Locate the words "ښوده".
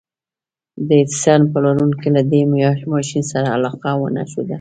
4.31-4.49